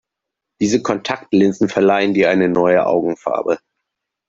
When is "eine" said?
2.31-2.49